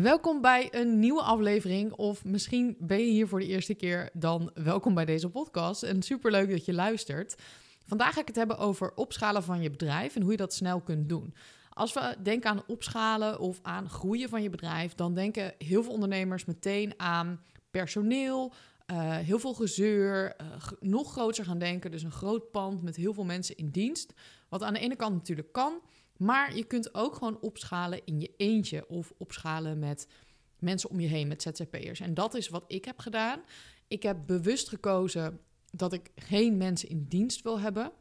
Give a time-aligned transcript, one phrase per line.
[0.00, 4.50] Welkom bij een nieuwe aflevering, of misschien ben je hier voor de eerste keer, dan
[4.54, 5.82] welkom bij deze podcast.
[5.82, 7.34] En superleuk dat je luistert.
[7.86, 10.80] Vandaag ga ik het hebben over opschalen van je bedrijf en hoe je dat snel
[10.80, 11.34] kunt doen.
[11.70, 15.92] Als we denken aan opschalen of aan groeien van je bedrijf, dan denken heel veel
[15.92, 17.40] ondernemers meteen aan
[17.70, 18.52] personeel,
[18.92, 20.46] uh, heel veel gezeur, uh,
[20.80, 21.90] nog groter gaan denken.
[21.90, 24.12] Dus een groot pand met heel veel mensen in dienst.
[24.48, 25.72] Wat aan de ene kant natuurlijk kan,
[26.22, 30.06] maar je kunt ook gewoon opschalen in je eentje of opschalen met
[30.58, 32.00] mensen om je heen, met ZZP'ers.
[32.00, 33.40] En dat is wat ik heb gedaan.
[33.88, 35.40] Ik heb bewust gekozen
[35.70, 37.92] dat ik geen mensen in dienst wil hebben.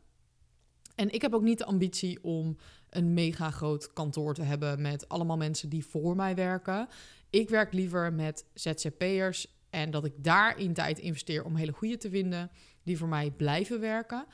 [0.96, 2.58] En ik heb ook niet de ambitie om
[2.90, 6.88] een mega groot kantoor te hebben met allemaal mensen die voor mij werken.
[7.30, 12.10] Ik werk liever met ZZP'ers en dat ik daarin tijd investeer om hele goede te
[12.10, 12.52] vinden
[12.84, 14.26] die voor mij blijven werken.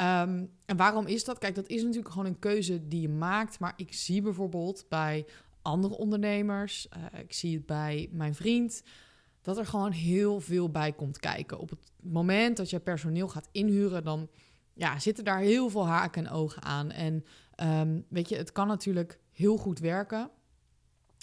[0.00, 1.38] Um, en waarom is dat?
[1.38, 3.58] Kijk, dat is natuurlijk gewoon een keuze die je maakt.
[3.58, 5.26] Maar ik zie bijvoorbeeld bij
[5.62, 8.82] andere ondernemers, uh, ik zie het bij mijn vriend,
[9.42, 11.58] dat er gewoon heel veel bij komt kijken.
[11.58, 14.28] Op het moment dat je personeel gaat inhuren, dan
[14.74, 16.90] ja, zitten daar heel veel haken en ogen aan.
[16.90, 17.24] En
[17.62, 20.30] um, weet je, het kan natuurlijk heel goed werken.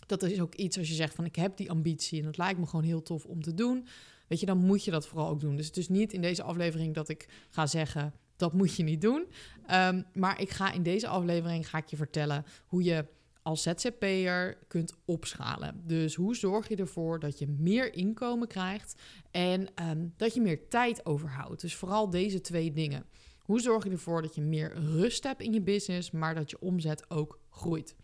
[0.07, 2.59] Dat is ook iets als je zegt van ik heb die ambitie en dat lijkt
[2.59, 3.87] me gewoon heel tof om te doen.
[4.27, 5.55] Weet je, dan moet je dat vooral ook doen.
[5.55, 9.01] Dus het is niet in deze aflevering dat ik ga zeggen dat moet je niet
[9.01, 9.27] doen.
[9.71, 13.05] Um, maar ik ga in deze aflevering ga ik je vertellen hoe je
[13.43, 15.81] als ZZP'er kunt opschalen.
[15.85, 20.67] Dus hoe zorg je ervoor dat je meer inkomen krijgt en um, dat je meer
[20.67, 21.61] tijd overhoudt.
[21.61, 23.05] Dus vooral deze twee dingen.
[23.39, 26.59] Hoe zorg je ervoor dat je meer rust hebt in je business, maar dat je
[26.59, 27.95] omzet ook groeit?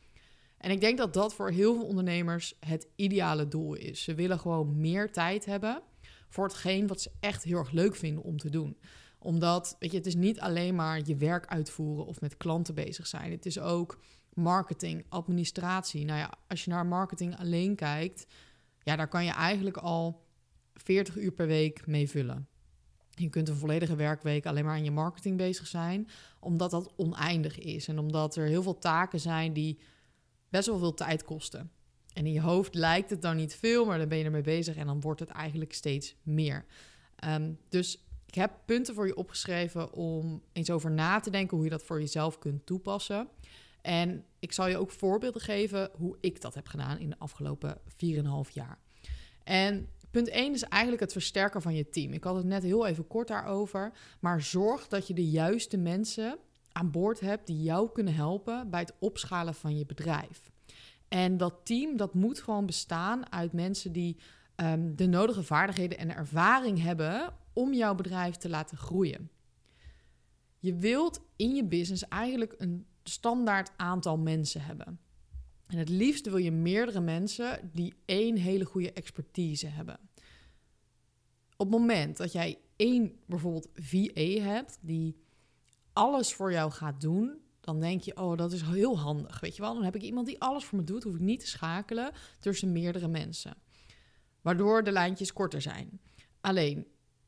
[0.58, 4.04] En ik denk dat dat voor heel veel ondernemers het ideale doel is.
[4.04, 5.82] Ze willen gewoon meer tijd hebben
[6.30, 8.78] voor hetgeen wat ze echt heel erg leuk vinden om te doen
[9.28, 13.08] omdat, weet je, het is niet alleen maar je werk uitvoeren of met klanten bezig
[13.08, 13.32] zijn.
[13.32, 14.00] Het is ook
[14.34, 16.06] marketing, administratie.
[16.06, 18.28] Nou ja, als je naar marketing alleen kijkt,
[18.84, 20.22] ja, daar kan je eigenlijk al
[20.74, 22.48] 40 uur per week mee vullen.
[23.10, 26.08] Je kunt een volledige werkweek alleen maar aan je marketing bezig zijn,
[26.40, 29.80] omdat dat oneindig is en omdat er heel veel taken zijn die
[30.50, 31.72] best wel veel tijd kosten.
[32.14, 34.76] En in je hoofd lijkt het dan niet veel, maar dan ben je ermee bezig
[34.76, 36.66] en dan wordt het eigenlijk steeds meer.
[37.26, 41.66] Um, dus ik heb punten voor je opgeschreven om eens over na te denken hoe
[41.66, 43.28] je dat voor jezelf kunt toepassen.
[43.82, 47.78] En ik zal je ook voorbeelden geven hoe ik dat heb gedaan in de afgelopen
[48.48, 48.80] 4,5 jaar.
[49.44, 52.14] En punt 1 is eigenlijk het versterken van je team.
[52.14, 53.92] Ik had het net heel even kort daarover.
[54.20, 56.38] Maar zorg dat je de juiste mensen
[56.72, 60.52] aan boord hebt die jou kunnen helpen bij het opschalen van je bedrijf.
[61.08, 64.18] En dat team dat moet gewoon bestaan uit mensen die
[64.56, 69.30] um, de nodige vaardigheden en ervaring hebben om jouw bedrijf te laten groeien.
[70.60, 75.00] Je wilt in je business eigenlijk een standaard aantal mensen hebben.
[75.68, 80.00] En het liefst wil je meerdere mensen die één hele goede expertise hebben.
[81.58, 85.16] Op het moment dat jij één bijvoorbeeld VA hebt die
[85.94, 89.40] alles voor jou gaat doen, dan denk je, oh, dat is heel handig.
[89.40, 91.40] Weet je wel, dan heb ik iemand die alles voor me doet, hoef ik niet
[91.40, 93.56] te schakelen tussen meerdere mensen.
[94.42, 96.02] Waardoor de lijntjes korter zijn.
[96.42, 96.88] Alleen,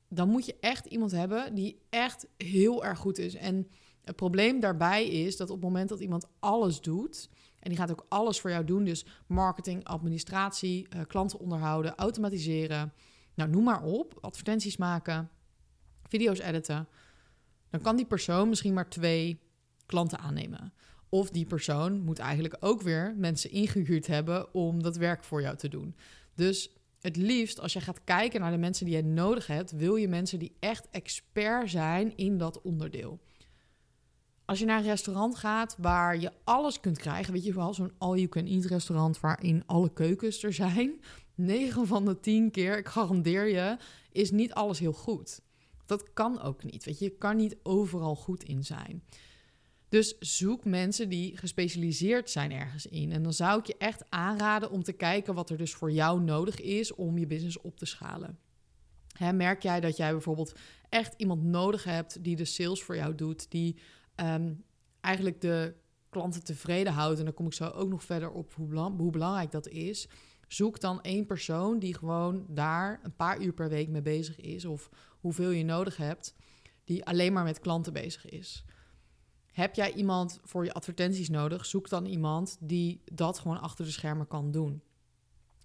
[0.09, 3.35] dan moet je echt iemand hebben die echt heel erg goed is.
[3.35, 3.67] En
[4.03, 7.91] het probleem daarbij is dat op het moment dat iemand alles doet, en die gaat
[7.91, 12.93] ook alles voor jou doen, dus marketing, administratie, uh, klanten onderhouden, automatiseren,
[13.33, 15.29] nou noem maar op, advertenties maken,
[16.07, 16.87] video's editen,
[17.69, 19.39] dan kan die persoon misschien maar twee
[19.85, 20.73] klanten aannemen.
[21.09, 25.57] Of die persoon moet eigenlijk ook weer mensen ingehuurd hebben om dat werk voor jou
[25.57, 25.95] te doen.
[26.35, 29.95] Dus het liefst, als je gaat kijken naar de mensen die je nodig hebt, wil
[29.95, 33.19] je mensen die echt expert zijn in dat onderdeel.
[34.45, 37.93] Als je naar een restaurant gaat waar je alles kunt krijgen, weet je wel, zo'n
[37.97, 41.01] all-you-can-eat restaurant waarin alle keukens er zijn,
[41.35, 43.77] 9 van de 10 keer, ik garandeer je,
[44.11, 45.41] is niet alles heel goed.
[45.85, 49.03] Dat kan ook niet, weet je, je kan niet overal goed in zijn.
[49.89, 53.11] Dus zoek mensen die gespecialiseerd zijn ergens in.
[53.11, 56.21] En dan zou ik je echt aanraden om te kijken wat er dus voor jou
[56.21, 58.39] nodig is om je business op te schalen.
[59.33, 60.53] Merk jij dat jij bijvoorbeeld
[60.89, 63.79] echt iemand nodig hebt die de sales voor jou doet, die
[64.15, 64.63] um,
[65.01, 65.73] eigenlijk de
[66.09, 67.19] klanten tevreden houdt.
[67.19, 70.07] En dan kom ik zo ook nog verder op hoe, hoe belangrijk dat is.
[70.47, 74.65] Zoek dan één persoon die gewoon daar een paar uur per week mee bezig is,
[74.65, 76.35] of hoeveel je nodig hebt,
[76.83, 78.65] die alleen maar met klanten bezig is.
[79.59, 81.65] Heb jij iemand voor je advertenties nodig?
[81.65, 84.81] Zoek dan iemand die dat gewoon achter de schermen kan doen.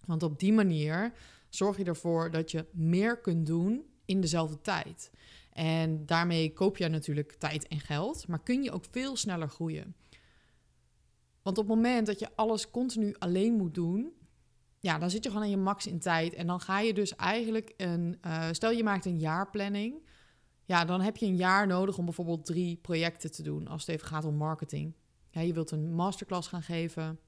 [0.07, 1.13] Want op die manier
[1.49, 5.11] zorg je ervoor dat je meer kunt doen in dezelfde tijd.
[5.53, 9.95] En daarmee koop je natuurlijk tijd en geld, maar kun je ook veel sneller groeien.
[11.43, 14.13] Want op het moment dat je alles continu alleen moet doen,
[14.79, 16.35] ja, dan zit je gewoon aan je max in tijd.
[16.35, 18.19] En dan ga je dus eigenlijk een.
[18.27, 19.95] Uh, stel je maakt een jaarplanning.
[20.65, 23.69] Ja, dan heb je een jaar nodig om bijvoorbeeld drie projecten te doen.
[23.69, 24.95] Als het even gaat om marketing.
[25.31, 27.19] Ja, je wilt een masterclass gaan geven.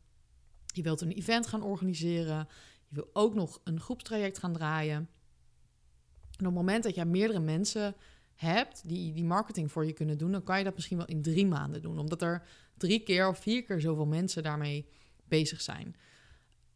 [0.66, 2.48] Je wilt een event gaan organiseren.
[2.88, 4.96] Je wil ook nog een groepstraject gaan draaien.
[4.96, 7.94] En op het moment dat je meerdere mensen
[8.34, 11.22] hebt die die marketing voor je kunnen doen, dan kan je dat misschien wel in
[11.22, 11.98] drie maanden doen.
[11.98, 12.46] Omdat er
[12.76, 14.88] drie keer of vier keer zoveel mensen daarmee
[15.24, 15.96] bezig zijn.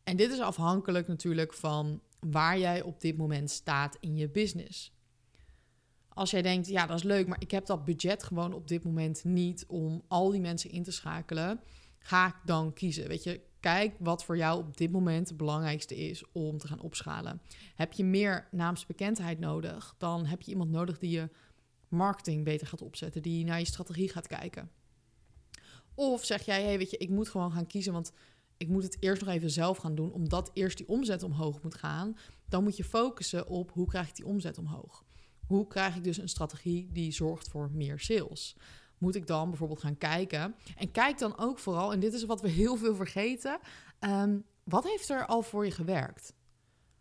[0.05, 4.93] En dit is afhankelijk natuurlijk van waar jij op dit moment staat in je business.
[6.21, 8.85] Als jij denkt, ja, dat is leuk, maar ik heb dat budget gewoon op dit
[8.85, 11.61] moment niet om al die mensen in te schakelen,
[11.99, 13.09] ga ik dan kiezen.
[13.09, 16.81] Weet je, kijk wat voor jou op dit moment het belangrijkste is om te gaan
[16.81, 17.41] opschalen.
[17.75, 21.29] Heb je meer naamsbekendheid nodig, dan heb je iemand nodig die je
[21.89, 24.71] marketing beter gaat opzetten, die naar je strategie gaat kijken.
[25.95, 28.13] Of zeg jij, hey, weet je, ik moet gewoon gaan kiezen, want
[28.57, 31.75] ik moet het eerst nog even zelf gaan doen, omdat eerst die omzet omhoog moet
[31.75, 32.17] gaan.
[32.49, 35.05] Dan moet je focussen op hoe krijg ik die omzet omhoog.
[35.50, 38.56] Hoe krijg ik dus een strategie die zorgt voor meer sales?
[38.99, 40.55] Moet ik dan bijvoorbeeld gaan kijken?
[40.76, 43.58] En kijk dan ook vooral, en dit is wat we heel veel vergeten,
[43.99, 46.35] ehm, wat heeft er al voor je gewerkt?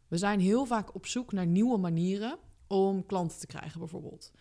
[0.08, 2.38] We zijn heel vaak op zoek naar nieuwe manieren
[2.68, 4.32] om klanten te krijgen, bijvoorbeeld.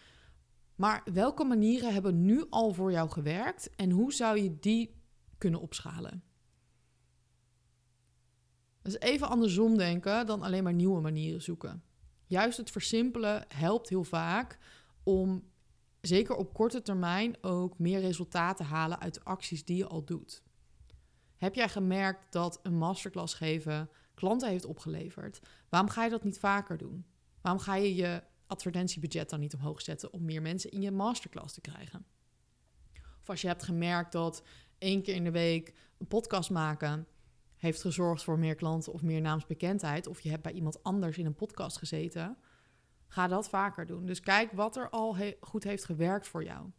[0.74, 5.02] Maar welke manieren hebben nu al voor jou gewerkt en hoe zou je die
[5.38, 6.22] kunnen opschalen?
[8.82, 11.82] Dus even andersom denken dan alleen maar nieuwe manieren zoeken.
[12.28, 14.58] Juist het versimpelen helpt heel vaak
[15.02, 15.50] om
[16.00, 20.04] zeker op korte termijn ook meer resultaten te halen uit de acties die je al
[20.04, 20.42] doet.
[21.36, 25.40] Heb jij gemerkt dat een masterclass geven klanten heeft opgeleverd?
[25.68, 27.06] Waarom ga je dat niet vaker doen?
[27.40, 31.54] Waarom ga je je advertentiebudget dan niet omhoog zetten om meer mensen in je masterclass
[31.54, 32.06] te krijgen?
[33.20, 34.42] Of als je hebt gemerkt dat
[34.78, 37.06] één keer in de week een podcast maken
[37.58, 41.26] heeft gezorgd voor meer klanten of meer naamsbekendheid, of je hebt bij iemand anders in
[41.26, 42.36] een podcast gezeten,
[43.06, 44.06] ga dat vaker doen.
[44.06, 46.70] Dus kijk wat er al goed heeft gewerkt voor jou.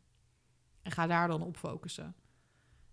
[0.81, 2.15] En ga daar dan op focussen.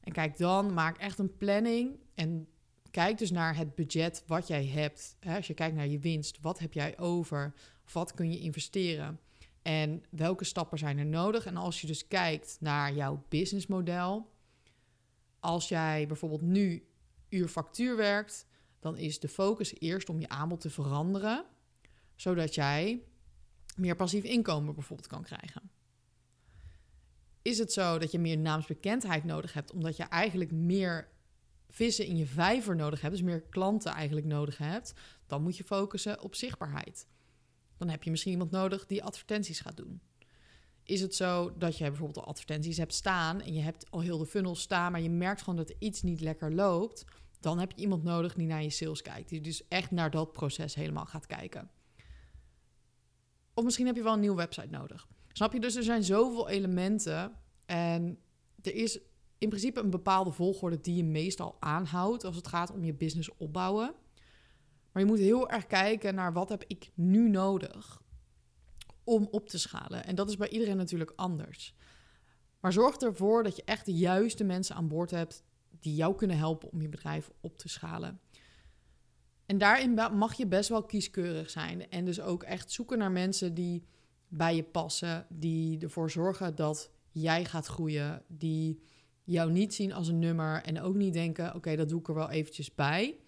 [0.01, 2.49] En kijk dan, maak echt een planning en
[2.91, 5.17] kijk dus naar het budget wat jij hebt.
[5.21, 7.55] Als je kijkt naar je winst, wat heb jij over?
[7.93, 9.21] Wat kun je investeren?
[9.63, 11.47] En welke stappen zijn er nodig?
[11.47, 14.31] En als je dus kijkt naar jouw businessmodel,
[15.41, 16.87] als jij bijvoorbeeld nu
[17.29, 18.47] uur factuur werkt,
[18.79, 21.45] dan is de focus eerst om je aanbod te veranderen,
[22.15, 23.03] zodat jij
[23.77, 25.71] meer passief inkomen bijvoorbeeld kan krijgen.
[27.43, 31.09] Is het zo dat je meer naamsbekendheid nodig hebt, omdat je eigenlijk meer
[31.69, 34.93] vissen in je vijver nodig hebt, dus meer klanten eigenlijk nodig hebt,
[35.27, 37.07] dan moet je focussen op zichtbaarheid.
[37.77, 40.01] Dan heb je misschien iemand nodig die advertenties gaat doen.
[40.87, 44.19] Is het zo dat je bijvoorbeeld al advertenties hebt staan en je hebt al heel
[44.19, 47.05] de funnel staan, maar je merkt gewoon dat iets niet lekker loopt,
[47.41, 50.33] dan heb je iemand nodig die naar je sales kijkt, die dus echt naar dat
[50.33, 51.71] proces helemaal gaat kijken.
[53.55, 55.07] Of misschien heb je wel een nieuwe website nodig.
[55.33, 55.61] Snap je?
[55.61, 57.37] Dus er zijn zoveel elementen
[57.67, 58.19] en
[58.63, 58.99] er is
[59.39, 63.37] in principe een bepaalde volgorde die je meestal aanhoudt als het gaat om je business
[63.37, 63.95] opbouwen.
[64.93, 68.03] Maar je moet heel erg kijken naar wat heb ik nu nodig
[69.07, 70.05] om op te schalen.
[70.05, 71.75] En dat is bij iedereen natuurlijk anders.
[72.61, 75.45] Maar zorg ervoor dat je echt de juiste mensen aan boord hebt
[75.81, 78.21] die jou kunnen helpen om je bedrijf op te schalen.
[79.47, 81.91] En daarin mag je best wel kieskeurig zijn.
[81.91, 83.87] En dus ook echt zoeken naar mensen die
[84.29, 88.83] bij je passen, die ervoor zorgen dat jij gaat groeien, die
[89.25, 92.15] jou niet zien als een nummer en ook niet denken: oké, dat doe ik er
[92.15, 93.19] wel eventjes bij.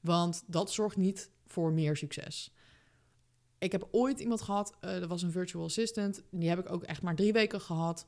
[0.00, 2.54] Want dat zorgt niet voor meer succes.
[3.60, 6.22] Ik heb ooit iemand gehad, uh, dat was een virtual assistant.
[6.30, 8.06] Die heb ik ook echt maar drie weken gehad.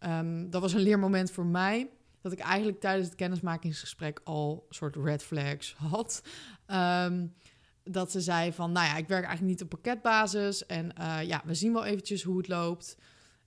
[0.00, 1.90] Um, dat was een leermoment voor mij.
[2.20, 6.22] Dat ik eigenlijk tijdens het kennismakingsgesprek al soort red flags had.
[6.66, 7.34] Um,
[7.82, 10.66] dat ze zei van, nou ja, ik werk eigenlijk niet op pakketbasis.
[10.66, 12.96] En uh, ja, we zien wel eventjes hoe het loopt.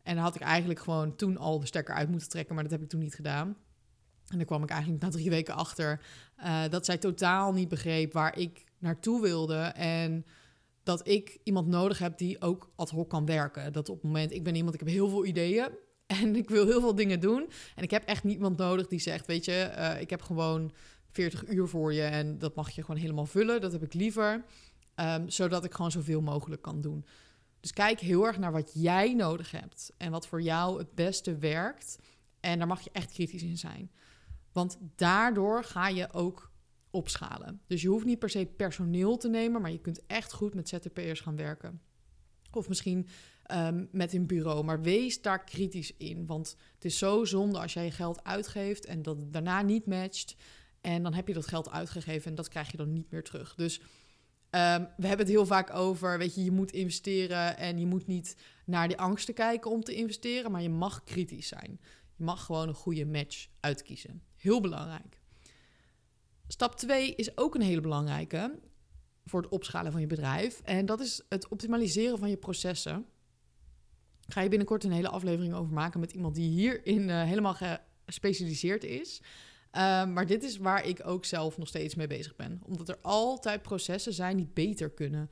[0.04, 2.74] En dan had ik eigenlijk gewoon toen al de stekker uit moeten trekken, maar dat
[2.74, 3.48] heb ik toen niet gedaan.
[4.28, 6.02] En dan kwam ik eigenlijk na drie weken achter
[6.40, 9.58] uh, dat zij totaal niet begreep waar ik naartoe wilde.
[9.76, 10.26] En
[10.88, 13.74] dat ik iemand nodig heb die ook ad hoc kan werken.
[13.74, 15.70] Dat op het moment, ik ben iemand, ik heb heel veel ideeën.
[16.08, 17.50] En ik wil heel veel dingen doen.
[17.76, 20.72] En ik heb echt niemand nodig die zegt, weet je, uh, ik heb gewoon
[21.12, 23.62] 40 uur voor je en dat mag je gewoon helemaal vullen.
[23.62, 24.46] Dat heb ik liever,
[24.96, 27.06] um, zodat ik gewoon zoveel mogelijk kan doen.
[27.60, 31.38] Dus kijk heel erg naar wat jij nodig hebt en wat voor jou het beste
[31.38, 32.00] werkt.
[32.40, 33.92] En daar mag je echt kritisch in zijn.
[34.52, 36.47] Want daardoor ga je ook
[36.98, 37.62] opschalen.
[37.68, 40.70] Dus je hoeft niet per se personeel te nemen, maar je kunt echt goed met
[40.70, 41.82] ZTP'ers gaan werken.
[42.52, 43.08] Of misschien
[43.52, 44.64] um, met een bureau.
[44.64, 46.26] Maar wees daar kritisch in.
[46.26, 50.36] Want het is zo zonde als jij je geld uitgeeft en dat daarna niet matcht.
[50.82, 53.56] En dan heb je dat geld uitgegeven en dat krijg je dan niet meer terug.
[53.56, 53.82] Dus
[54.50, 58.08] ehm, we hebben het heel vaak over, weet je, je moet investeren en je moet
[58.08, 61.80] niet naar die angsten kijken om te investeren, maar je mag kritisch zijn.
[62.16, 64.24] Je mag gewoon een goede match uitkiezen.
[64.36, 65.17] Heel belangrijk.
[66.48, 68.60] Stap 2 is ook een hele belangrijke
[69.26, 70.62] voor het opschalen van je bedrijf.
[70.64, 73.06] En dat is het optimaliseren van je processen.
[74.28, 77.56] Ga je binnenkort een hele aflevering over maken met iemand die hierin uh, helemaal
[78.06, 79.22] gespecialiseerd is.
[79.72, 82.62] Ehm, maar dit is waar ik ook zelf nog steeds mee bezig ben.
[82.66, 85.30] Omdat er altijd processen zijn die beter kunnen.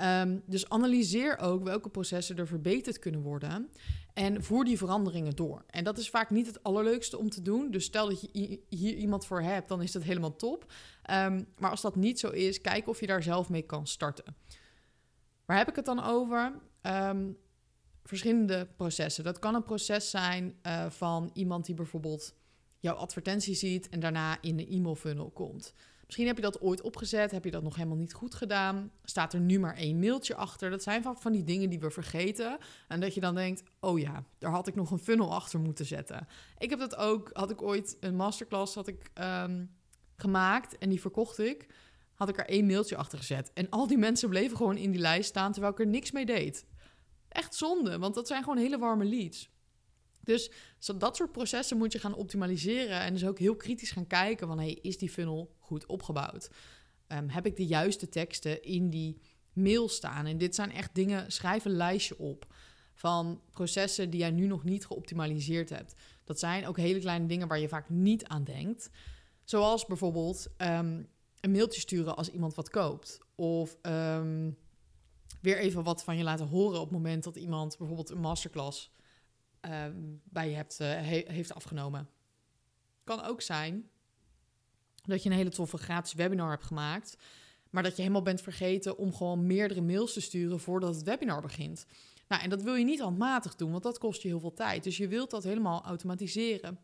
[0.00, 3.70] Ehm, dus analyseer ook welke processen er verbeterd kunnen worden.
[4.14, 5.64] En voer die veranderingen door.
[5.66, 7.70] En dat is vaak niet het allerleukste om te doen.
[7.70, 10.72] Dus stel dat je hier iemand voor hebt, dan is dat helemaal top.
[11.02, 14.36] Ehm, maar als dat niet zo is, kijk of je daar zelf mee kan starten.
[15.44, 16.52] Waar heb ik het dan over?
[18.04, 19.24] verschillende processen.
[19.24, 22.34] Dat kan een proces zijn uh, van iemand die bijvoorbeeld
[22.78, 25.74] jouw advertentie ziet en daarna in de e-mail funnel komt.
[26.10, 28.92] Misschien heb je dat ooit opgezet, heb je dat nog helemaal niet goed gedaan.
[29.04, 30.70] Staat er nu maar één mailtje achter.
[30.70, 32.58] Dat zijn vaak van die dingen die we vergeten.
[32.88, 35.86] En dat je dan denkt, oh ja, daar had ik nog een funnel achter moeten
[35.86, 36.26] zetten.
[36.58, 39.70] Ik heb dat ook, had ik ooit een masterclass had ik, um,
[40.16, 41.66] gemaakt en die verkocht ik.
[42.14, 43.50] Had ik er één mailtje achter gezet.
[43.52, 46.26] En al die mensen bleven gewoon in die lijst staan terwijl ik er niks mee
[46.26, 46.66] deed.
[47.28, 49.50] Echt zonde, want dat zijn gewoon hele warme leads.
[50.20, 50.50] Dus
[50.96, 54.58] dat soort processen moet je gaan optimaliseren en dus ook heel kritisch gaan kijken van
[54.58, 56.50] hey, is die funnel goed opgebouwd?
[57.06, 59.20] Ehm, heb ik de juiste teksten in die
[59.52, 60.26] mail staan?
[60.26, 62.46] En dit zijn echt dingen, schrijf een lijstje op
[62.94, 65.94] van processen die jij nu nog niet geoptimaliseerd hebt.
[66.24, 68.90] Dat zijn ook hele kleine dingen waar je vaak niet aan denkt.
[69.44, 71.02] Zoals bijvoorbeeld ehm,
[71.40, 73.18] een mailtje sturen als iemand wat koopt.
[73.34, 74.58] Of um,
[75.40, 78.90] weer even wat van je laten horen op het moment dat iemand bijvoorbeeld een masterclass
[79.66, 79.84] uh,
[80.24, 80.88] bij je hebt, uh,
[81.28, 82.08] heeft afgenomen.
[83.04, 83.90] Kan ook zijn
[85.04, 87.16] dat je een hele toffe gratis webinar hebt gemaakt,
[87.70, 91.40] maar dat je helemaal bent vergeten om gewoon meerdere mails te sturen voordat het webinar
[91.40, 91.86] begint.
[92.28, 94.84] Nou, en dat wil je niet handmatig doen, want dat kost je heel veel tijd.
[94.84, 96.78] Dus je wilt dat helemaal automatiseren.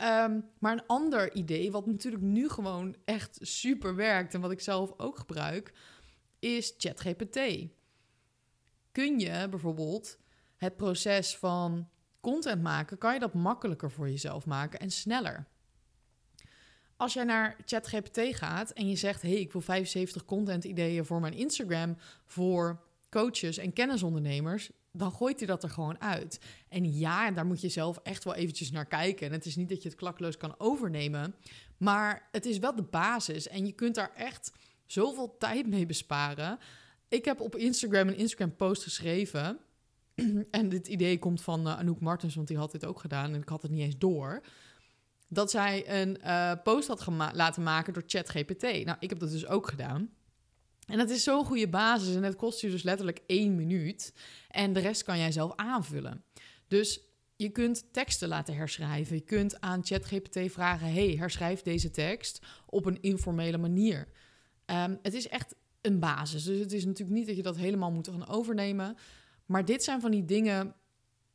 [0.00, 4.60] Um, maar een ander idee, wat natuurlijk nu gewoon echt super werkt en wat ik
[4.60, 5.72] zelf ook gebruik,
[6.38, 7.38] is ChatGPT
[8.96, 10.18] kun je bijvoorbeeld
[10.56, 11.88] het proces van
[12.32, 15.46] content maken, kan je dat makkelijker voor jezelf maken en sneller.
[16.96, 21.20] Als jij naar ChatGPT gaat en je zegt: hey, ik wil 75 content ideeën voor
[21.20, 26.40] mijn Instagram voor coaches en kennisondernemers, dan gooit hij dat er gewoon uit.
[26.68, 29.26] En ja, daar moet je zelf echt wel eventjes naar kijken.
[29.26, 31.34] En het is niet dat je het klakloos kan overnemen,
[31.76, 34.52] maar het is wel de basis en je kunt daar echt
[34.86, 36.58] zoveel tijd mee besparen.
[37.08, 39.58] Ik heb op Instagram een Instagram-post geschreven.
[40.50, 43.40] en dit idee komt van uh, Anouk Martens, want die had dit ook gedaan en
[43.40, 44.42] ik had het niet eens door.
[45.28, 48.62] Dat zij een uh, post had laten maken door ChatGPT.
[48.62, 50.10] Nou, ik heb dat dus ook gedaan.
[50.86, 54.14] En dat is zo'n goede basis en het kost je dus letterlijk één minuut.
[54.48, 56.24] En de rest kan jij zelf aanvullen.
[56.68, 57.00] Dus
[57.36, 59.16] je kunt teksten laten herschrijven.
[59.16, 64.08] Je kunt aan ChatGPT vragen: hey, herschrijf deze tekst op een informele manier.
[64.66, 66.44] Um, het is echt een basis.
[66.44, 68.96] Dus het is natuurlijk niet dat je dat helemaal moet gaan overnemen.
[69.46, 70.74] Maar dit zijn van die dingen.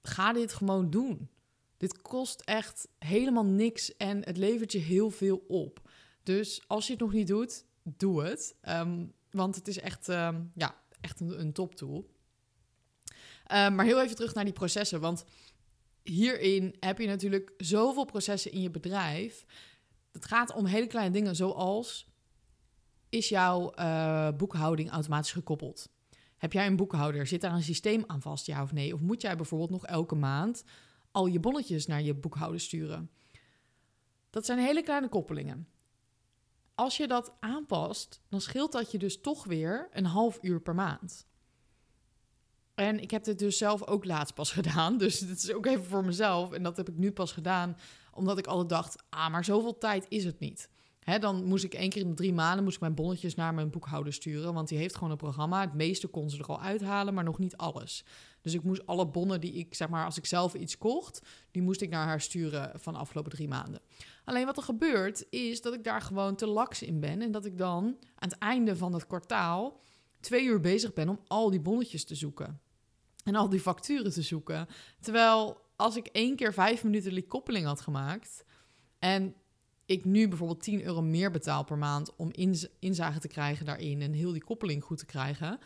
[0.01, 1.29] Ga dit gewoon doen.
[1.77, 5.89] Dit kost echt helemaal niks en het levert je heel veel op.
[6.23, 8.55] Dus als je het nog niet doet, doe het.
[8.61, 12.09] Ehm, want het is echt, um, ja, echt een, een top tool.
[13.51, 14.99] Um, maar heel even terug naar die processen.
[14.99, 15.23] Want
[16.03, 19.45] hierin heb je natuurlijk zoveel processen in je bedrijf.
[20.11, 22.09] Het gaat om hele kleine dingen zoals
[23.09, 25.89] is jouw uh, boekhouding automatisch gekoppeld?
[26.41, 27.27] Heb jij een boekhouder?
[27.27, 28.93] Zit daar een systeem aan vast, ja of nee?
[28.93, 30.63] Of moet jij bijvoorbeeld nog elke maand
[31.11, 33.09] al je bonnetjes naar je boekhouder sturen?
[34.29, 35.67] Dat zijn hele kleine koppelingen.
[36.75, 40.75] Als je dat aanpast, dan scheelt dat je dus toch weer een half uur per
[40.75, 41.27] maand.
[42.75, 44.97] En ik heb dit dus zelf ook laatst pas gedaan.
[44.97, 46.51] Dus dit is ook even voor mezelf.
[46.51, 47.77] En dat heb ik nu pas gedaan,
[48.13, 50.69] omdat ik altijd dacht: ah, maar zoveel tijd is het niet.
[51.19, 54.13] Dan moest ik één keer in de drie maanden ik mijn bonnetjes naar mijn boekhouder
[54.13, 54.53] sturen.
[54.53, 55.61] Want die heeft gewoon een programma.
[55.61, 58.03] Het meeste kon ze er al uithalen, maar nog niet alles.
[58.41, 61.61] Dus ik moest alle bonnen die ik, zeg maar, als ik zelf iets kocht, die
[61.61, 63.81] moest ik naar haar sturen van de afgelopen drie maanden.
[64.25, 67.21] Alleen wat er gebeurt, is dat ik daar gewoon te laks in ben.
[67.21, 67.83] En dat ik dan
[68.15, 69.79] aan het einde van het kwartaal
[70.19, 72.61] twee uur bezig ben om al die bonnetjes te zoeken.
[73.23, 74.67] En al die facturen te zoeken.
[74.99, 78.43] Terwijl als ik één keer vijf minuten die koppeling had gemaakt.
[78.99, 79.35] En
[79.91, 82.31] ik nu bijvoorbeeld 10 euro meer betaal per maand om
[82.79, 85.59] inzage te krijgen daarin en heel die koppeling goed te krijgen.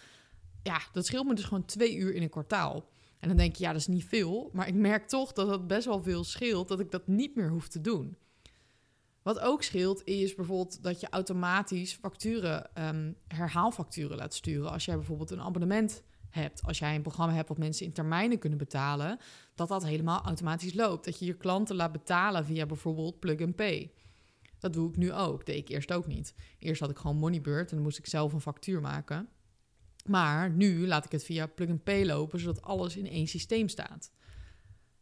[0.63, 2.89] Ja, dat scheelt me dus gewoon twee uur in een kwartaal.
[3.19, 4.49] En dan denk je, ja, dat is niet veel.
[4.53, 7.49] Maar ik merk toch dat het best wel veel scheelt dat ik dat niet meer
[7.49, 8.17] hoef te doen.
[9.21, 14.71] Wat ook scheelt is bijvoorbeeld dat je automatisch facturen, ehm, herhaalfacturen laat sturen.
[14.71, 18.39] Als jij bijvoorbeeld een abonnement hebt, als jij een programma hebt wat mensen in termijnen
[18.39, 19.19] kunnen betalen,
[19.55, 21.05] dat dat helemaal automatisch loopt.
[21.05, 23.91] Dat je je klanten laat betalen via bijvoorbeeld Plug and Pay.
[24.65, 25.45] Dat doe ik nu ook.
[25.45, 26.33] deed ik eerst ook niet.
[26.59, 29.29] Eerst had ik gewoon Moneybird en dan moest ik zelf een factuur maken.
[30.05, 33.67] Maar nu laat ik het via Plug and Pay lopen, zodat alles in één systeem
[33.67, 34.11] staat.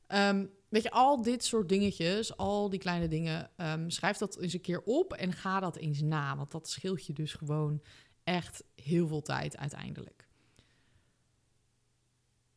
[0.07, 4.53] Um, weet je, al dit soort dingetjes, al die kleine dingen, um, schrijf dat eens
[4.53, 6.37] een keer op en ga dat eens na.
[6.37, 7.81] Want dat scheelt je dus gewoon
[8.23, 10.27] echt heel veel tijd uiteindelijk.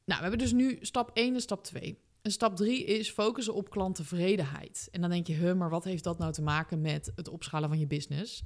[0.04, 1.98] Nou, we hebben dus nu stap 1 en stap 2.
[2.26, 4.88] En stap 3 is focussen op klanttevredenheid.
[4.90, 7.68] En dan denk je, huh, maar wat heeft dat nou te maken met het opschalen
[7.68, 8.42] van je business?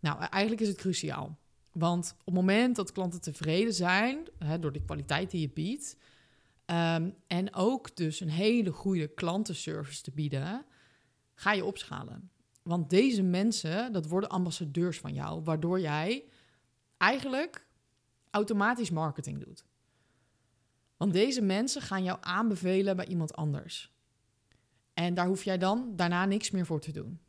[0.00, 1.38] Nou, eigenlijk is het cruciaal.
[1.72, 5.96] Want op het moment dat klanten tevreden zijn hè, door de kwaliteit die je biedt,
[6.66, 10.64] um, en ook dus een hele goede klantenservice te bieden,
[11.34, 12.30] ga je opschalen.
[12.62, 16.24] Want deze mensen, dat worden ambassadeurs van jou, waardoor jij
[16.96, 17.66] eigenlijk
[18.30, 19.64] automatisch marketing doet.
[20.98, 23.92] Want deze mensen gaan jou aanbevelen bij iemand anders.
[24.94, 27.20] En daar hoef jij dan daarna niks meer voor te doen.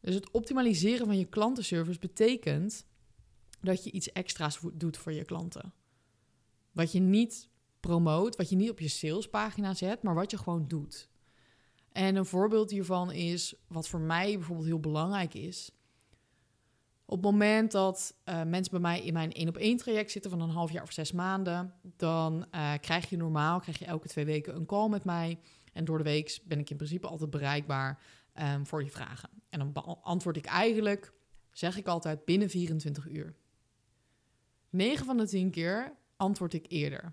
[0.00, 2.86] Dus het optimaliseren van je klantenservice betekent
[3.60, 5.72] dat je iets extra's doet voor je klanten.
[6.72, 7.48] Wat je niet
[7.80, 11.08] promoot, wat je niet op je salespagina zet, maar wat je gewoon doet.
[11.92, 15.70] En een voorbeeld hiervan is, wat voor mij bijvoorbeeld heel belangrijk is.
[17.08, 20.30] Op het moment dat uh, mensen bij mij in mijn één op één traject zitten
[20.30, 24.08] van een half jaar of zes maanden, dan uh, krijg je normaal, krijg je elke
[24.08, 25.38] twee weken een call met mij.
[25.72, 28.02] En door de week ben ik in principe altijd bereikbaar
[28.42, 29.28] um, voor je vragen.
[29.50, 31.12] En dan beantwoord ik eigenlijk,
[31.52, 33.34] zeg ik altijd, binnen 24 uur.
[34.70, 37.12] 9 van de 10 keer antwoord ik eerder.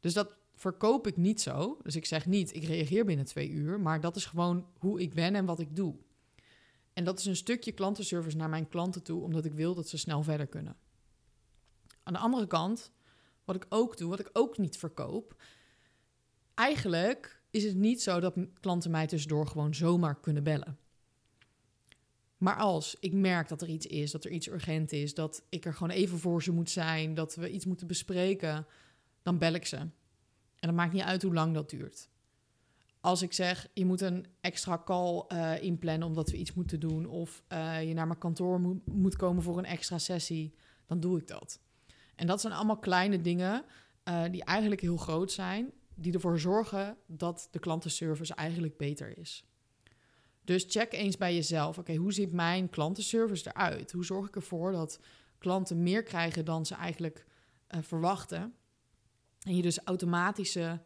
[0.00, 1.78] Dus dat verkoop ik niet zo.
[1.82, 5.14] Dus ik zeg niet, ik reageer binnen twee uur, maar dat is gewoon hoe ik
[5.14, 5.94] ben en wat ik doe.
[6.92, 9.98] En dat is een stukje klantenservice naar mijn klanten toe, omdat ik wil dat ze
[9.98, 10.76] snel verder kunnen.
[12.02, 12.92] Aan de andere kant,
[13.44, 15.42] wat ik ook doe, wat ik ook niet verkoop,
[16.54, 20.78] eigenlijk is het niet zo dat klanten mij tussendoor gewoon zomaar kunnen bellen.
[22.36, 25.64] Maar als ik merk dat er iets is, dat er iets urgent is, dat ik
[25.64, 28.66] er gewoon even voor ze moet zijn, dat we iets moeten bespreken,
[29.22, 29.76] dan bel ik ze.
[29.76, 32.08] En dat maakt niet uit hoe lang dat duurt.
[33.02, 37.06] Als ik zeg, je moet een extra call uh, inplannen omdat we iets moeten doen,
[37.06, 40.54] of uh, je naar mijn kantoor moet, komen voor een extra sessie,
[40.86, 41.60] dan doe ik dat.
[42.14, 43.64] En dat zijn allemaal kleine dingen
[44.04, 49.44] uh, die eigenlijk heel groot zijn, die ervoor zorgen dat de klantenservice eigenlijk beter is.
[50.44, 53.92] Dus check eens bij jezelf, oké, hoe ziet mijn klantenservice eruit?
[53.92, 55.00] Hoe zorg ik ervoor dat
[55.38, 57.26] klanten meer krijgen dan ze eigenlijk
[57.68, 58.54] verwachten?
[59.38, 60.80] En je dus automatische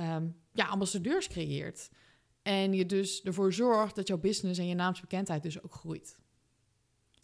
[0.00, 1.90] um, ja, ambassadeurs creëert.
[2.42, 6.18] En je dus ervoor zorgt dat jouw business en je naamsbekendheid dus ook groeit.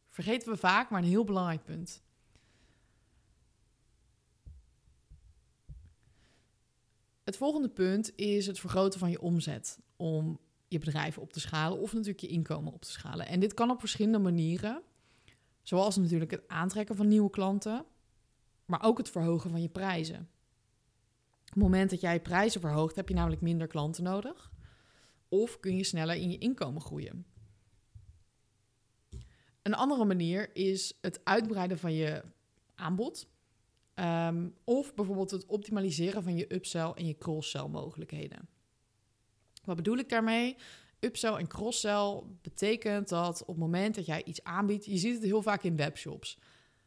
[0.09, 2.03] Vergeten we vaak, maar een heel belangrijk punt.
[7.25, 11.79] Het volgende punt is het vergroten van je omzet om je bedrijf op te schalen
[11.79, 13.27] of natuurlijk je inkomen op te schalen.
[13.27, 14.83] En dit kan op verschillende manieren,
[15.63, 17.85] zoals natuurlijk het aantrekken van nieuwe klanten,
[18.65, 20.29] maar ook het verhogen van je prijzen.
[21.53, 24.53] Het moment dat jij prijzen verhoogt, heb je namelijk minder klanten nodig.
[25.29, 27.27] Of kun je sneller in je inkomen groeien.
[29.63, 32.23] Een andere manier is het uitbreiden van je
[32.75, 33.27] aanbod.
[33.95, 38.49] Ehm, of bijvoorbeeld het optimaliseren van je upsell en je cross-sell mogelijkheden.
[39.65, 40.57] Wat bedoel ik daarmee?
[41.01, 45.25] Upsell en cross-sell betekent dat op het moment dat jij iets aanbiedt, je ziet het
[45.25, 46.39] heel vaak in webshops,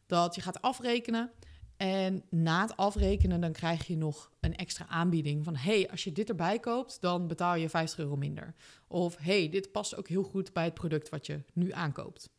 [0.06, 1.32] dat je gaat afrekenen
[1.76, 5.56] en na het afrekenen dan krijg je nog een extra aanbieding van...
[5.56, 8.54] hey, als je dit erbij koopt, dan betaal je 50 euro minder.
[8.88, 12.30] Of hey, dit past ook heel goed bij het product wat je nu aankoopt.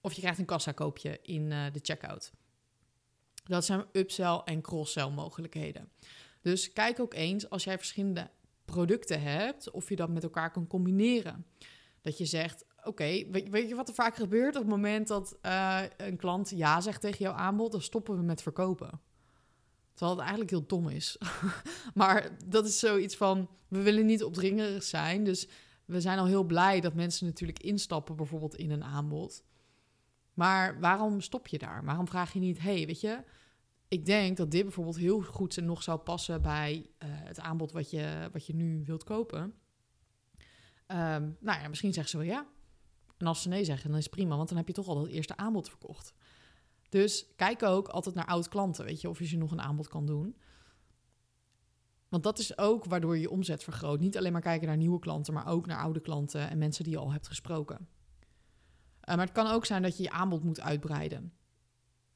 [0.00, 2.32] Of je krijgt een kassakoopje in uh, de checkout.
[3.44, 5.88] Dat zijn upsell en cross-sell mogelijkheden.
[6.40, 8.30] Dus kijk ook eens als jij verschillende
[8.64, 9.70] producten hebt...
[9.70, 11.46] of je dat met elkaar kan combineren.
[12.00, 14.54] Dat je zegt, oké, weet, weet, je wat er vaak gebeurt?
[14.54, 18.22] Op het moment dat uh, een klant ja zegt tegen jouw aanbod, dan stoppen we
[18.22, 19.00] met verkopen.
[19.94, 21.18] Terwijl het eigenlijk heel dom is.
[21.94, 25.24] maar dat is zoiets van, we willen niet opdringerig zijn.
[25.24, 25.48] Dus
[25.84, 29.44] we zijn al heel blij dat mensen natuurlijk instappen bijvoorbeeld in een aanbod.
[30.34, 31.84] Maar waarom stop je daar?
[31.84, 33.22] Waarom vraag je niet, hey, weet je,
[33.88, 37.90] ik denk dat dit bijvoorbeeld heel goed nog zou passen bij uh, het aanbod wat
[37.90, 39.40] je, wat je nu wilt kopen.
[40.88, 42.46] Um, nou ja, misschien zeggen ze wel ja.
[43.16, 45.02] En als ze nee zeggen, dan is het prima, want dan heb je toch al
[45.02, 46.14] het eerste aanbod verkocht.
[46.88, 49.88] Dus kijk ook altijd naar oud klanten, weet je, of je ze nog een aanbod
[49.88, 50.36] kan doen.
[52.08, 54.00] Want dat is ook waardoor je je omzet vergroot.
[54.00, 56.92] Niet alleen maar kijken naar nieuwe klanten, maar ook naar oude klanten en mensen die
[56.92, 57.88] je al hebt gesproken.
[59.00, 61.32] Eh, maar het kan ook zijn dat je je aanbod moet uitbreiden.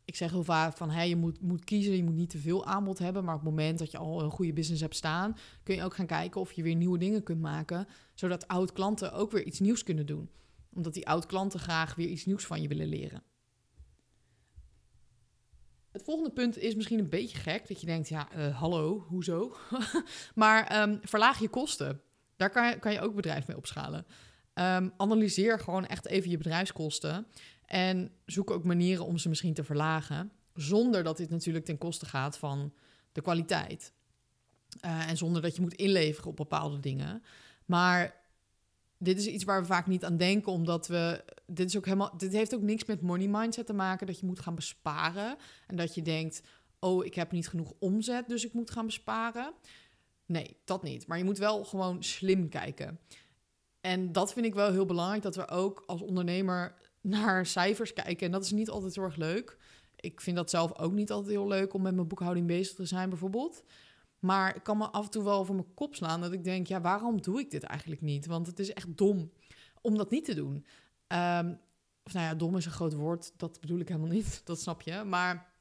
[0.05, 2.67] Ik zeg heel vaak van hey, je moet, moet kiezen, je moet niet te veel
[2.67, 3.25] aanbod hebben.
[3.25, 5.95] Maar op het moment dat je al een goede business hebt staan, kun je ook
[5.95, 7.87] gaan kijken of je weer nieuwe dingen kunt maken.
[8.15, 10.31] Zodat oud klanten ook weer iets nieuws kunnen doen.
[10.75, 13.23] Omdat die oud klanten graag weer iets nieuws van je willen leren.
[15.91, 17.69] Het volgende punt is misschien een beetje gek.
[17.69, 19.57] Dat je denkt, ja, uh, hallo, hoezo?
[20.35, 22.01] maar um, verlaag je kosten.
[22.37, 24.07] Daar kan je, kan je ook bedrijf mee opschalen.
[24.55, 27.27] Um, analyseer gewoon echt even je bedrijfskosten.
[27.65, 30.33] En zoek ook manieren om ze misschien te verlagen.
[30.55, 32.73] Zonder dat dit natuurlijk ten koste gaat van
[33.13, 33.93] de kwaliteit.
[34.85, 37.23] Uh, en zonder dat je moet inleveren op bepaalde dingen.
[37.65, 38.20] Maar
[39.03, 41.25] dit is iets waar we vaak niet aan denken, omdat we.
[41.47, 44.07] Dit, is ook helemaal, dit heeft ook niks met money mindset te maken.
[44.07, 45.37] Dat je moet gaan besparen.
[45.67, 46.43] En dat je denkt:
[46.79, 49.53] oh, ik heb niet genoeg omzet, dus ik moet gaan besparen.
[50.27, 51.07] Nee, dat niet.
[51.07, 53.01] Maar je moet wel gewoon slim kijken.
[53.81, 58.27] En dat vind ik wel heel belangrijk, dat we ook als ondernemer naar cijfers kijken.
[58.27, 59.59] En dat is niet altijd heel erg leuk.
[59.97, 62.85] Ik vind dat zelf ook niet altijd heel leuk om met mijn boekhouding bezig te
[62.85, 63.65] zijn, bijvoorbeeld.
[64.21, 66.67] Maar ik kan me af en toe wel voor mijn kop slaan dat ik denk,
[66.67, 68.27] ja, waarom doe ik dit eigenlijk niet?
[68.27, 69.33] Want het is echt dom
[69.81, 70.55] om dat niet te doen.
[71.09, 71.59] Um,
[72.03, 74.83] of nou ja, dom is een groot woord, dat bedoel ik helemaal niet, dat snap
[74.83, 75.03] je.
[75.05, 75.53] Maar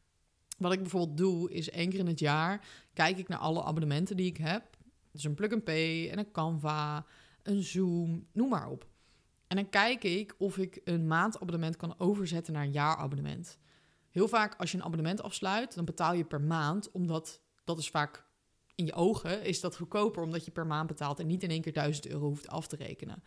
[0.58, 4.18] wat ik bijvoorbeeld doe, is één keer in het jaar kijk ik naar alle abonnementen
[4.18, 4.78] die ik heb.
[5.12, 7.06] Dus een plug-and-pay en een Canva,
[7.44, 8.88] een Zoom, noem maar op.
[9.48, 13.58] En dan kijk ik of ik een maandabonnement kan overzetten naar een jaarabonnement.
[14.10, 17.90] Heel vaak als je een abonnement afsluit, dan betaal je per maand, omdat dat is
[17.90, 18.28] vaak
[18.80, 21.62] in je ogen is dat goedkoper omdat je per maand betaalt en niet in één
[21.62, 23.24] keer 1000 euro hoeft af te rekenen.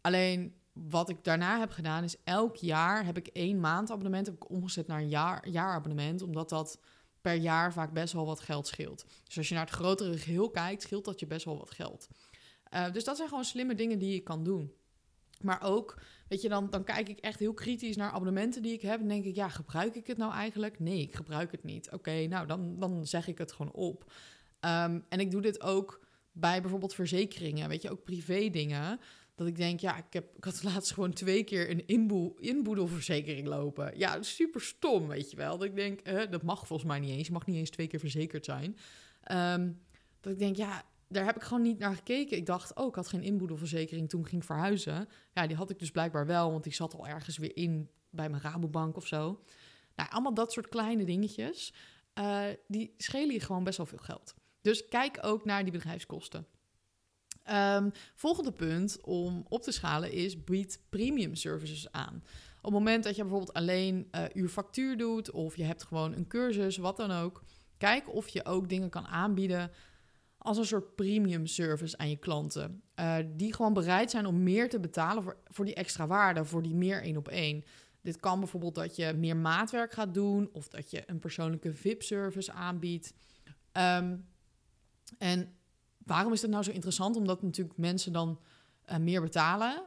[0.00, 4.50] Alleen wat ik daarna heb gedaan is elk jaar heb ik één maandabonnement heb ik
[4.50, 6.80] omgezet naar een jaar, jaarabonnement, omdat dat
[7.20, 9.04] per jaar vaak best wel wat geld scheelt.
[9.24, 12.08] Dus als je naar het grotere geheel kijkt, scheelt dat je best wel wat geld.
[12.74, 14.72] Uh, dus dat zijn gewoon slimme dingen die je kan doen.
[15.40, 18.82] Maar ook, weet je, dan, dan kijk ik echt heel kritisch naar abonnementen die ik
[18.82, 19.00] heb.
[19.00, 20.78] En denk ik, ja, gebruik ik het nou eigenlijk?
[20.78, 21.90] Nee, ik gebruik het niet.
[21.90, 24.12] Oké, nou, dan, dan zeg ik het gewoon op.
[24.60, 29.00] Um, en ik doe dit ook bij bijvoorbeeld verzekeringen, weet je, ook privé dingen.
[29.34, 33.46] Dat ik denk, ja, ik, heb, ik had laatst gewoon twee keer een inboe, inboedelverzekering
[33.46, 33.98] lopen.
[33.98, 35.58] Ja, super stom, weet je wel.
[35.58, 37.26] Dat ik denk, uh, dat mag volgens mij niet eens.
[37.26, 38.76] Je mag niet eens twee keer verzekerd zijn.
[39.32, 39.80] Um,
[40.20, 42.36] dat ik denk, ja, daar heb ik gewoon niet naar gekeken.
[42.36, 45.08] Ik dacht, oh, ik had geen inboedelverzekering toen ik ging verhuizen.
[45.32, 48.28] Ja, die had ik dus blijkbaar wel, want die zat al ergens weer in bij
[48.28, 49.42] mijn Rabobank of zo.
[49.96, 51.74] Nou, allemaal dat soort kleine dingetjes,
[52.14, 54.34] uh, die schelen je gewoon best wel veel geld.
[54.60, 56.46] Dus kijk ook naar die bedrijfskosten.
[57.50, 62.22] Um, volgende punt om op te schalen is bied premium services aan.
[62.56, 66.12] Op het moment dat je bijvoorbeeld alleen uh, uw factuur doet of je hebt gewoon
[66.12, 67.44] een cursus, wat dan ook,
[67.78, 69.70] kijk of je ook dingen kan aanbieden
[70.38, 72.82] als een soort premium service aan je klanten.
[73.00, 76.62] Uh, die gewoon bereid zijn om meer te betalen voor, voor die extra waarde, voor
[76.62, 77.64] die meer één op één.
[78.02, 82.52] Dit kan bijvoorbeeld dat je meer maatwerk gaat doen of dat je een persoonlijke VIP-service
[82.52, 83.14] aanbiedt.
[83.72, 84.28] Um,
[85.18, 85.54] en
[86.04, 87.16] waarom is dat nou zo interessant?
[87.16, 88.40] Omdat natuurlijk mensen dan
[88.90, 89.82] uh, meer betalen.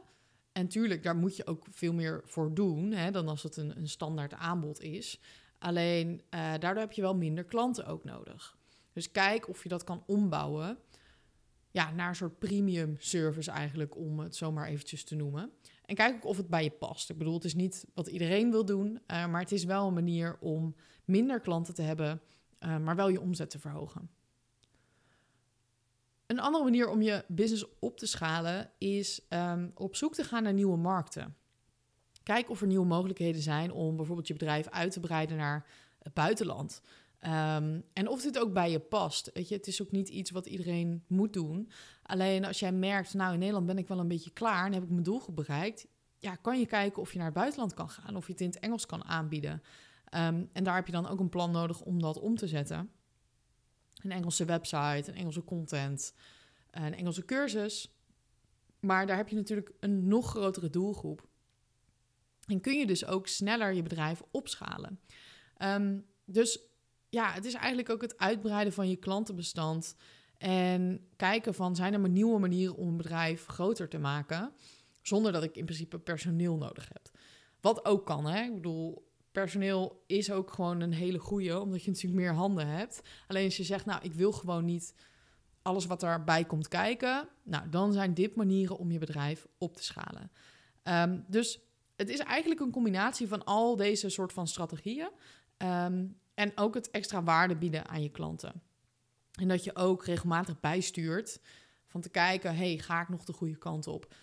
[0.52, 3.76] En tuurlijk, daar moet je ook veel meer voor doen hè, dan als het een,
[3.76, 5.20] een standaard aanbod is.
[5.58, 8.56] Alleen uh, daardoor heb je wel minder klanten ook nodig.
[8.92, 10.78] Dus kijk of je dat kan ombouwen
[11.70, 15.50] ja, naar een soort premium service eigenlijk, om het zomaar eventjes te noemen.
[15.84, 17.10] En kijk ook of het bij je past.
[17.10, 19.94] Ik bedoel, het is niet wat iedereen wil doen, uh, maar het is wel een
[19.94, 22.20] manier om minder klanten te hebben,
[22.58, 24.10] maar wel je omzet te verhogen.
[26.34, 30.42] Een andere manier om je business op te schalen is um, op zoek te gaan
[30.42, 31.36] naar nieuwe markten.
[32.22, 35.66] Kijk of er nieuwe mogelijkheden zijn om bijvoorbeeld je bedrijf uit te breiden naar
[35.98, 36.80] het buitenland.
[37.20, 39.30] Um, en of dit ook bij je past.
[39.32, 41.70] Weet je, het is ook niet iets wat iedereen moet doen.
[42.02, 44.82] Alleen als jij merkt, nou in Nederland ben ik wel een beetje klaar en heb
[44.82, 45.86] ik mijn doel bereikt.
[46.18, 48.16] Ja, kan je kijken of je naar het buitenland kan gaan.
[48.16, 49.52] Of je het in het Engels kan aanbieden.
[49.52, 52.90] Um, en daar heb je dan ook een plan nodig om dat om te zetten.
[54.04, 56.14] Een Engelse website, een Engelse content,
[56.70, 57.94] een Engelse cursus.
[58.80, 61.28] Maar daar heb je natuurlijk een nog grotere doelgroep.
[62.46, 65.00] En kun je dus ook sneller je bedrijf opschalen.
[65.58, 66.60] Um, dus
[67.08, 69.96] ja, het is eigenlijk ook het uitbreiden van je klantenbestand.
[70.38, 74.52] En kijken van, zijn er maar nieuwe manieren om een bedrijf groter te maken?
[75.02, 77.10] Zonder dat ik in principe personeel nodig heb.
[77.60, 78.42] Wat ook kan, hè.
[78.42, 79.03] Ik bedoel,
[79.34, 83.02] personeel is ook gewoon een hele goede, omdat je natuurlijk meer handen hebt.
[83.26, 84.94] Alleen als je zegt, nou, ik wil gewoon niet
[85.62, 89.84] alles wat erbij komt kijken, nou, dan zijn dit manieren om je bedrijf op te
[89.84, 90.30] schalen.
[90.82, 91.60] Um, dus
[91.96, 95.10] het is eigenlijk een combinatie van al deze soort van strategieën.
[95.58, 98.62] Um, en ook het extra waarde bieden aan je klanten.
[99.32, 101.40] En dat je ook regelmatig bijstuurt
[101.86, 104.14] van te kijken, hey, ga ik nog de goede kant op?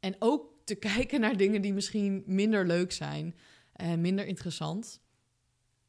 [0.00, 3.36] En ook te kijken naar dingen die misschien minder leuk zijn
[3.78, 5.00] en minder interessant.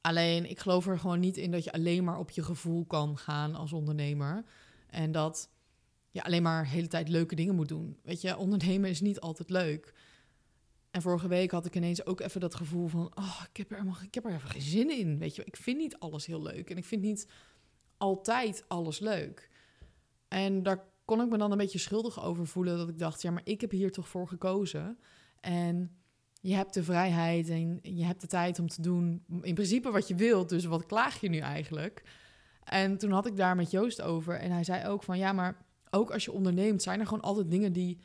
[0.01, 3.17] Alleen, ik geloof er gewoon niet in dat je alleen maar op je gevoel kan
[3.17, 4.45] gaan als ondernemer.
[4.87, 5.49] En dat
[6.09, 7.99] je alleen maar de hele tijd leuke dingen moet doen.
[8.03, 9.93] Weet je, ondernemen is niet altijd leuk.
[10.91, 13.11] En vorige week had ik ineens ook even dat gevoel van...
[13.15, 15.43] oh, ik heb er, helemaal, ik heb er even geen zin in, weet je.
[15.43, 16.69] Ik vind niet alles heel leuk.
[16.69, 17.27] En ik vind niet
[17.97, 19.49] altijd alles leuk.
[20.27, 22.77] En daar kon ik me dan een beetje schuldig over voelen.
[22.77, 24.99] Dat ik dacht, ja, maar ik heb hier toch voor gekozen.
[25.39, 25.98] En
[26.39, 30.07] je hebt de vrijheid en je hebt de tijd om te doen in principe wat
[30.07, 30.49] je wilt.
[30.49, 32.03] Dus wat klaag je nu eigenlijk?
[32.63, 34.35] En toen had ik daar met Joost over.
[34.35, 36.81] En hij zei ook van, ja, maar ook als je onderneemt...
[36.81, 37.99] zijn er gewoon altijd dingen die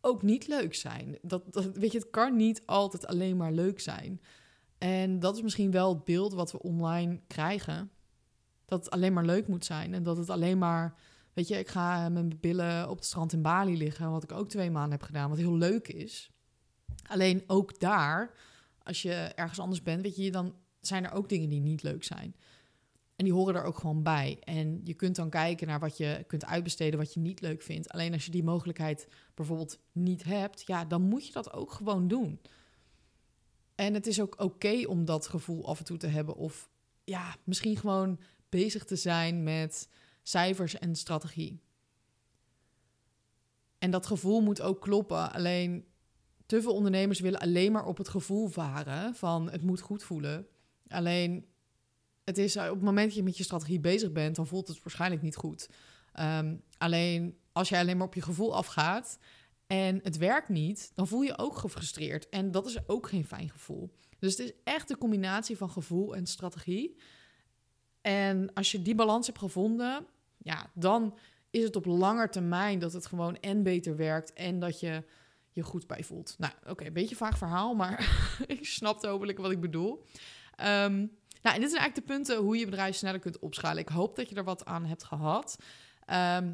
[0.00, 1.18] ook niet leuk zijn.
[1.22, 4.20] Dat, dat, weet je, het kan niet altijd alleen maar leuk zijn.
[4.78, 7.90] En dat is misschien wel het beeld wat we online krijgen.
[8.64, 9.94] Dat het alleen maar leuk moet zijn.
[9.94, 10.96] En dat het alleen maar
[11.38, 14.32] Weet je, ik ga met mijn billen op het strand in Bali liggen, wat ik
[14.32, 16.30] ook twee maanden heb gedaan, wat heel leuk is.
[17.08, 18.34] Alleen ook daar,
[18.82, 22.04] als je ergens anders bent, weet je, dan zijn er ook dingen die niet leuk
[22.04, 22.34] zijn.
[23.16, 24.38] En die horen er ook gewoon bij.
[24.40, 27.88] En je kunt dan kijken naar wat je kunt uitbesteden, wat je niet leuk vindt.
[27.88, 32.08] Alleen als je die mogelijkheid bijvoorbeeld niet hebt, ja, dan moet je dat ook gewoon
[32.08, 32.40] doen.
[33.74, 36.36] En het is ook oké om dat gevoel af en toe te hebben.
[36.36, 36.70] Of
[37.04, 39.88] ja, misschien gewoon bezig te zijn met
[40.22, 41.60] cijfers en strategie.
[43.78, 45.32] En dat gevoel moet ook kloppen.
[45.32, 45.84] Alleen
[46.48, 50.46] te veel ondernemers willen alleen maar op het gevoel varen van het moet goed voelen.
[50.88, 51.46] Alleen
[52.24, 54.82] het is op het moment dat je met je strategie bezig bent, dan voelt het
[54.82, 55.68] waarschijnlijk niet goed.
[56.12, 59.18] Ehm, alleen als jij alleen maar op je gevoel afgaat
[59.66, 62.28] en het werkt niet, dan voel je ook gefrustreerd.
[62.28, 63.94] En dat is ook geen fijn gevoel.
[64.18, 66.96] Dus het is echt de combinatie van gevoel en strategie.
[68.00, 70.06] En als je die balans hebt gevonden,
[70.38, 71.18] ja, dan
[71.50, 75.04] is het op lange termijn dat het gewoon en beter werkt en dat je
[75.58, 76.34] je goed bij voelt.
[76.38, 80.04] Nou, oké, een beetje vaag verhaal, maar ik snap hopelijk wat ik bedoel.
[80.60, 83.78] Um, nou, dit zijn eigenlijk de punten hoe je bedrijf sneller kunt opschalen.
[83.78, 85.58] Ik hoop dat je er wat aan hebt gehad.
[86.04, 86.52] Ehm,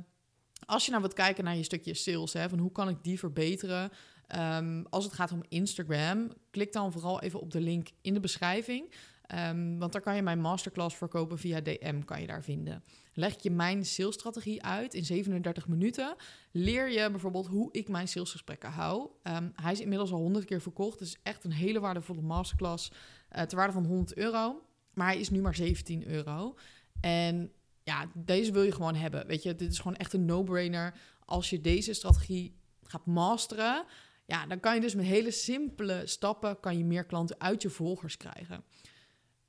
[0.67, 3.19] als je nou wat kijken naar je stukje sales, hè, van hoe kan ik die
[3.19, 3.91] verbeteren?
[4.37, 8.21] Um, als het gaat om Instagram, klik dan vooral even op de link in de
[8.21, 8.95] beschrijving.
[9.33, 12.85] Um, want daar kan je mijn masterclass verkopen via DM, kan je daar vinden.
[13.13, 16.17] Leg je mijn salesstrategie uit in 37 minuten.
[16.51, 19.11] Leer je bijvoorbeeld hoe ik mijn salesgesprekken hou.
[19.23, 20.99] Um, hij is inmiddels al 100 keer verkocht.
[20.99, 22.91] Dus echt een hele waardevolle masterclass
[23.37, 24.63] uh, ter waarde van 100 euro.
[24.95, 26.57] Maar hij is nu maar 17 euro.
[27.01, 29.27] En ja, deze wil je gewoon hebben.
[29.27, 30.95] Weet je, dit is gewoon echt een no-brainer.
[31.25, 33.85] Als je deze strategie gaat masteren,
[34.27, 37.71] ja, dan kan je dus met hele simpele stappen kan je meer klanten uit je
[37.71, 38.65] volgers krijgen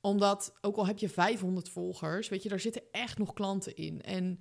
[0.06, 4.02] omdat, ook al heb je 500 volgers, weet je, daar zitten echt nog klanten in.
[4.02, 4.40] En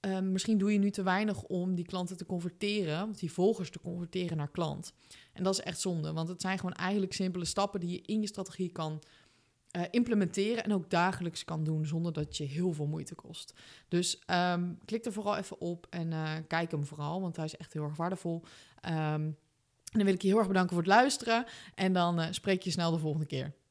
[0.00, 3.80] ehm, misschien doe je nu te weinig om die klanten te converteren, die volgers te
[3.80, 4.92] converteren naar klant.
[5.32, 8.20] En dat is echt zonde, want het zijn gewoon eigenlijk simpele stappen die je in
[8.20, 9.02] je strategie kan
[9.76, 13.54] uh, implementeren en ook dagelijks kan doen zonder dat je heel veel moeite kost.
[13.88, 17.56] Dus um, klik er vooral even op en uh, kijk hem vooral, want hij is
[17.56, 18.42] echt heel erg waardevol.
[18.86, 19.36] Um,
[19.92, 21.44] en dan wil ik je heel erg bedanken voor het luisteren
[21.74, 23.52] en dan uh, spreek je snel de volgende keer.